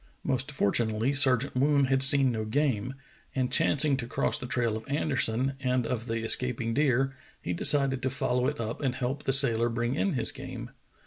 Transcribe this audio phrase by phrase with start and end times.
[0.23, 2.95] Most fortunately Sergeant Woon had seen no game,
[3.35, 8.01] and chancing to cross the trail of Anderson and of the escaping deer, he decided
[8.01, 10.71] to follow it up and help the sailor bring in his game.